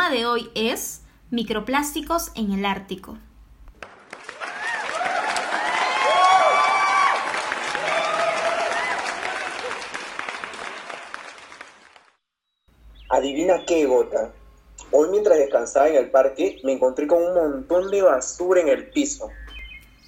[0.00, 3.18] tema de hoy es microplásticos en el Ártico.
[13.10, 14.32] Adivina qué, Gota.
[14.90, 18.88] Hoy mientras descansaba en el parque me encontré con un montón de basura en el
[18.88, 19.28] piso.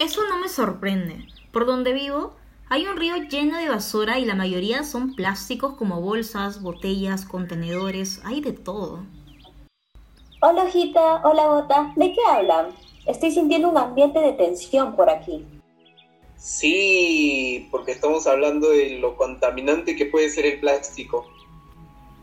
[0.00, 1.28] Eso no me sorprende.
[1.52, 2.34] Por donde vivo
[2.68, 8.20] hay un río lleno de basura y la mayoría son plásticos como bolsas, botellas, contenedores,
[8.24, 9.04] hay de todo.
[10.48, 12.68] Hola hojita, hola Gota, ¿de qué hablan?
[13.04, 15.44] Estoy sintiendo un ambiente de tensión por aquí.
[16.36, 21.26] Sí, porque estamos hablando de lo contaminante que puede ser el plástico.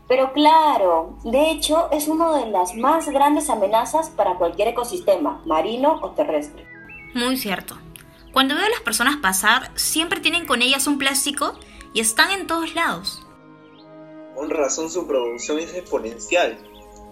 [0.08, 6.00] Pero claro, de hecho es una de las más grandes amenazas para cualquier ecosistema, marino
[6.00, 6.64] o terrestre.
[7.12, 7.76] Muy cierto.
[8.32, 11.58] Cuando veo a las personas pasar, siempre tienen con ellas un plástico
[11.92, 13.22] y están en todos lados.
[14.34, 16.58] Con razón su producción es exponencial.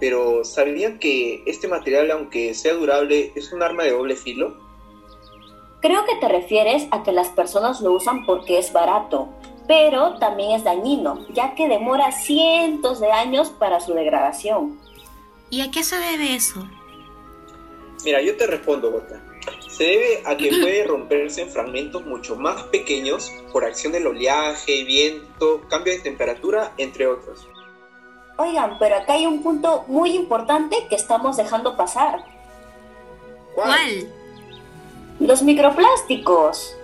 [0.00, 4.56] Pero ¿sabían que este material, aunque sea durable, es un arma de doble filo?
[5.80, 9.28] Creo que te refieres a que las personas lo usan porque es barato,
[9.66, 14.78] pero también es dañino, ya que demora cientos de años para su degradación.
[15.50, 16.66] ¿Y a qué se debe eso?
[18.04, 19.22] Mira, yo te respondo, Gota.
[19.68, 24.84] Se debe a que puede romperse en fragmentos mucho más pequeños por acción del oleaje,
[24.84, 27.48] viento, cambio de temperatura, entre otros.
[28.36, 32.24] Oigan, pero acá hay un punto muy importante que estamos dejando pasar.
[33.54, 34.08] ¿Cuál?
[35.20, 36.76] Los microplásticos.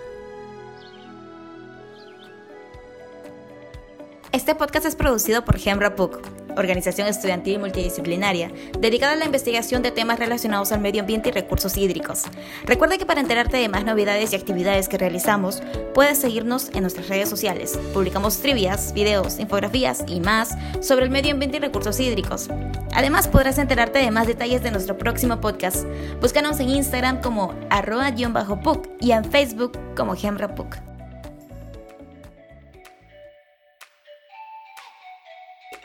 [4.31, 6.19] Este podcast es producido por Hembra PUC,
[6.57, 11.77] organización estudiantil multidisciplinaria, dedicada a la investigación de temas relacionados al medio ambiente y recursos
[11.77, 12.23] hídricos.
[12.65, 15.61] Recuerda que para enterarte de más novedades y actividades que realizamos,
[15.93, 17.79] puedes seguirnos en nuestras redes sociales.
[17.93, 22.49] Publicamos trivias, videos, infografías y más sobre el medio ambiente y recursos hídricos.
[22.93, 25.85] Además, podrás enterarte de más detalles de nuestro próximo podcast.
[26.21, 30.49] Búscanos en Instagram como arroba-puc y en Facebook como Hembra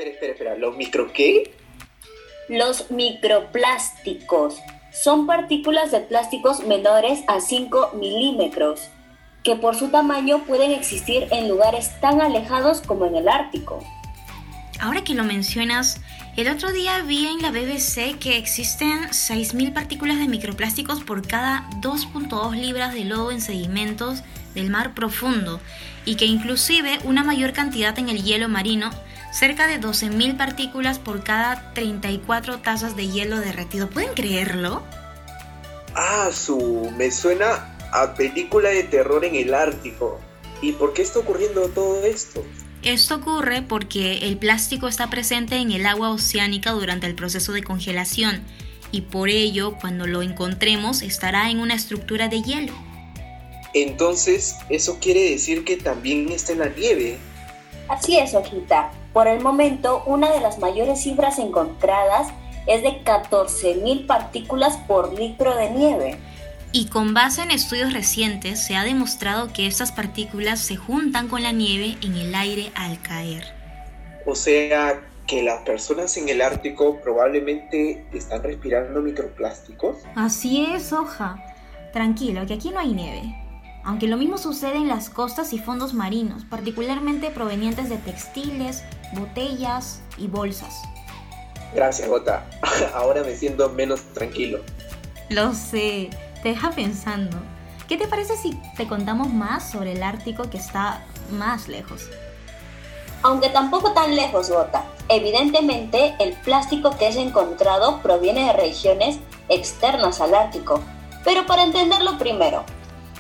[0.05, 0.57] Espera, espera, espera.
[0.57, 1.55] ¿Los micro qué?
[2.51, 4.57] Los microplásticos
[4.93, 8.91] son partículas de plásticos menores a 5 milímetros,
[9.43, 13.83] que por su tamaño pueden existir en lugares tan alejados como en el Ártico.
[14.79, 16.03] Ahora que lo mencionas,
[16.37, 21.67] el otro día vi en la BBC que existen 6.000 partículas de microplásticos por cada
[21.81, 24.23] 2.2 libras de lodo en sedimentos
[24.55, 25.61] del mar profundo
[26.05, 28.91] y que inclusive una mayor cantidad en el hielo marino
[29.35, 33.91] cerca de 12.000 partículas por cada 34 tazas de hielo derretido.
[33.91, 34.83] ¿Pueden creerlo?
[35.95, 36.93] Ah, su.
[36.97, 40.21] Me suena a película de terror en el Ártico.
[40.63, 42.45] ¿Y por qué está ocurriendo todo esto?
[42.85, 47.63] Esto ocurre porque el plástico está presente en el agua oceánica durante el proceso de
[47.63, 48.43] congelación
[48.93, 52.73] y por ello cuando lo encontremos estará en una estructura de hielo.
[53.73, 57.17] Entonces, eso quiere decir que también está en la nieve.
[57.89, 58.93] Así es, Ojita.
[59.15, 62.29] Por el momento, una de las mayores cifras encontradas
[62.67, 66.19] es de 14.000 partículas por litro de nieve.
[66.73, 71.45] Y con base en estudios recientes se ha demostrado que estas partículas se juntan con
[71.45, 73.45] la nieve en el aire al caer.
[74.27, 79.99] O sea, que las personas en el Ártico probablemente están respirando microplásticos.
[80.17, 81.37] Así es, Hoja.
[81.93, 83.44] Tranquilo, que aquí no hay nieve.
[83.85, 90.01] Aunque lo mismo sucede en las costas y fondos marinos, particularmente provenientes de textiles, botellas
[90.17, 90.75] y bolsas.
[91.75, 92.47] Gracias, Gota.
[92.95, 94.61] Ahora me siento menos tranquilo.
[95.29, 96.11] Lo sé,
[96.43, 97.37] te deja pensando.
[97.89, 102.09] ¿Qué te parece si te contamos más sobre el Ártico que está más lejos?
[103.23, 104.85] Aunque tampoco tan lejos, Gota.
[105.09, 109.19] Evidentemente, el plástico que es encontrado proviene de regiones
[109.49, 110.81] externas al Ártico.
[111.25, 112.65] Pero para entenderlo primero,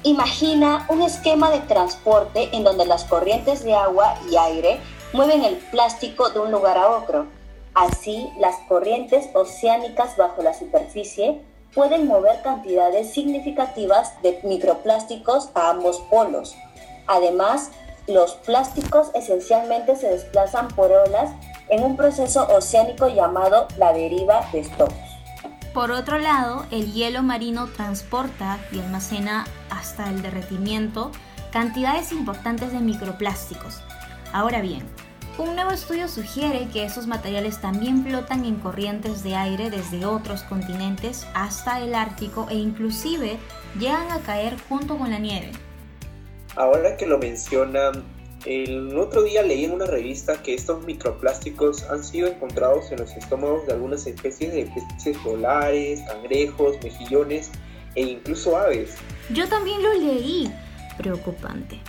[0.04, 4.80] imagina un esquema de transporte en donde las corrientes de agua y aire
[5.12, 7.26] mueven el plástico de un lugar a otro.
[7.74, 11.40] Así, las corrientes oceánicas bajo la superficie
[11.74, 16.54] pueden mover cantidades significativas de microplásticos a ambos polos.
[17.06, 17.70] Además,
[18.06, 21.30] los plásticos esencialmente se desplazan por olas
[21.68, 25.03] en un proceso oceánico llamado la deriva de Stokes.
[25.74, 31.10] Por otro lado, el hielo marino transporta y almacena hasta el derretimiento
[31.50, 33.82] cantidades importantes de microplásticos.
[34.32, 34.84] Ahora bien,
[35.36, 40.44] un nuevo estudio sugiere que esos materiales también flotan en corrientes de aire desde otros
[40.44, 43.40] continentes hasta el Ártico e inclusive
[43.76, 45.50] llegan a caer junto con la nieve.
[46.54, 48.04] Ahora que lo mencionan,
[48.44, 53.10] El otro día leí en una revista que estos microplásticos han sido encontrados en los
[53.12, 57.50] estómagos de algunas especies de peces polares, cangrejos, mejillones
[57.94, 58.96] e incluso aves.
[59.30, 60.52] Yo también lo leí.
[60.98, 61.80] Preocupante.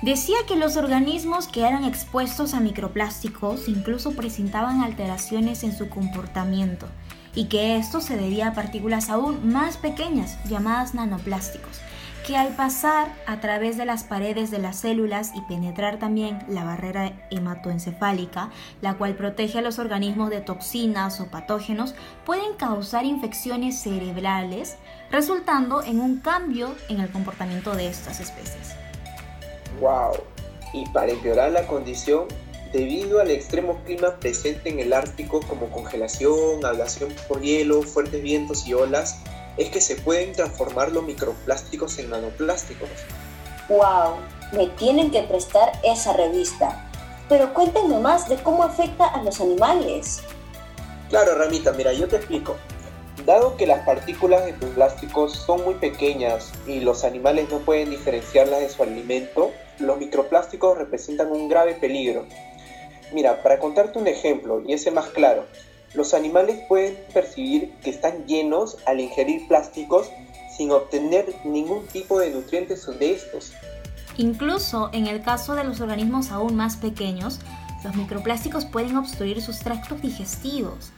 [0.00, 6.86] Decía que los organismos que eran expuestos a microplásticos incluso presentaban alteraciones en su comportamiento
[7.34, 11.82] y que esto se debía a partículas aún más pequeñas llamadas nanoplásticos
[12.30, 16.62] que al pasar a través de las paredes de las células y penetrar también la
[16.62, 18.50] barrera hematoencefálica,
[18.82, 24.76] la cual protege a los organismos de toxinas o patógenos, pueden causar infecciones cerebrales,
[25.10, 28.76] resultando en un cambio en el comportamiento de estas especies.
[29.80, 30.12] ¡Wow!
[30.72, 32.26] Y para empeorar la condición,
[32.72, 38.68] debido al extremo clima presente en el Ártico como congelación, ablación por hielo, fuertes vientos
[38.68, 39.18] y olas,
[39.60, 42.88] es que se pueden transformar los microplásticos en nanoplásticos.
[43.68, 44.16] ¡Wow!
[44.52, 46.90] Me tienen que prestar esa revista.
[47.28, 50.22] Pero cuéntenme más de cómo afecta a los animales.
[51.10, 52.56] Claro, Ramita, mira, yo te explico.
[53.26, 58.60] Dado que las partículas de plásticos son muy pequeñas y los animales no pueden diferenciarlas
[58.60, 62.24] de su alimento, los microplásticos representan un grave peligro.
[63.12, 65.44] Mira, para contarte un ejemplo, y ese más claro,
[65.94, 70.08] los animales pueden percibir que están llenos al ingerir plásticos
[70.56, 73.52] sin obtener ningún tipo de nutrientes de estos.
[74.16, 77.40] Incluso en el caso de los organismos aún más pequeños,
[77.82, 80.92] los microplásticos pueden obstruir sus tractos digestivos.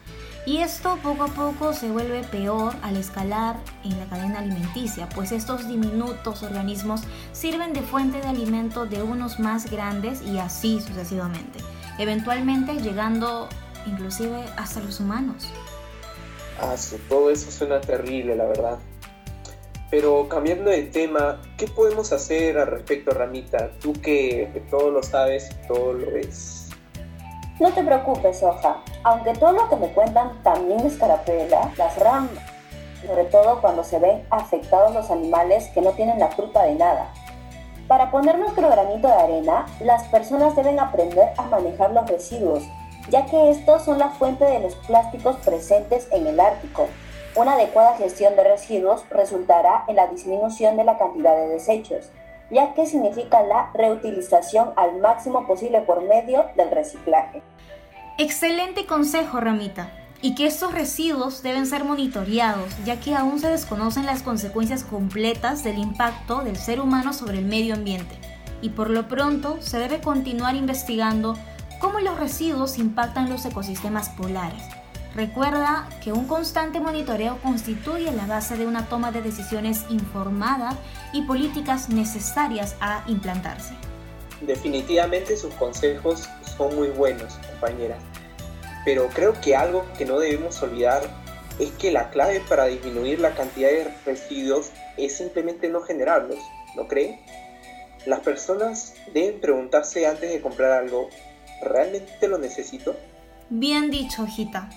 [0.44, 5.30] Y esto poco a poco se vuelve peor al escalar en la cadena alimenticia, pues
[5.30, 7.02] estos diminutos organismos
[7.32, 11.60] sirven de fuente de alimento de unos más grandes y así sucesivamente,
[11.98, 13.48] eventualmente llegando
[13.86, 15.48] inclusive hasta los humanos.
[16.60, 16.74] Ah,
[17.08, 18.78] todo eso suena terrible, la verdad.
[19.90, 23.70] Pero cambiando de tema, ¿qué podemos hacer al respecto, Ramita?
[23.80, 26.70] Tú que, todo lo sabes, todo lo ves.
[27.60, 28.82] No te preocupes, Hoja.
[29.02, 32.28] Aunque todo lo que me cuentan también escarapela, las RAM,
[33.06, 37.12] sobre todo cuando se ven afectados los animales que no tienen la culpa de nada.
[37.86, 42.62] Para poner nuestro granito de arena, las personas deben aprender a manejar los residuos
[43.08, 46.88] ya que estos son la fuente de los plásticos presentes en el Ártico.
[47.34, 52.10] Una adecuada gestión de residuos resultará en la disminución de la cantidad de desechos,
[52.50, 57.42] ya que significa la reutilización al máximo posible por medio del reciclaje.
[58.18, 59.90] Excelente consejo, Ramita.
[60.20, 65.64] Y que estos residuos deben ser monitoreados, ya que aún se desconocen las consecuencias completas
[65.64, 68.14] del impacto del ser humano sobre el medio ambiente.
[68.60, 71.34] Y por lo pronto se debe continuar investigando
[71.82, 74.62] cómo los residuos impactan los ecosistemas polares.
[75.16, 80.78] Recuerda que un constante monitoreo constituye la base de una toma de decisiones informada
[81.12, 83.74] y políticas necesarias a implantarse.
[84.42, 87.98] Definitivamente sus consejos son muy buenos, compañeras.
[88.84, 91.02] Pero creo que algo que no debemos olvidar
[91.58, 96.38] es que la clave para disminuir la cantidad de residuos es simplemente no generarlos,
[96.76, 97.20] ¿no creen?
[98.06, 101.08] Las personas deben preguntarse antes de comprar algo
[101.62, 102.94] ¿realmente lo necesito?
[103.48, 104.68] Bien dicho, hijita.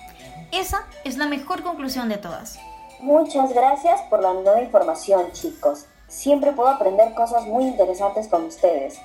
[0.52, 2.58] Esa es la mejor conclusión de todas.
[3.00, 5.86] Muchas gracias por la nueva información, chicos.
[6.08, 8.98] Siempre puedo aprender cosas muy interesantes con ustedes.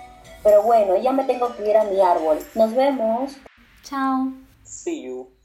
[0.43, 2.39] Pero bueno, ya me tengo que ir a mi árbol.
[2.55, 3.37] Nos vemos.
[3.83, 4.33] Chao.
[4.63, 5.40] See you.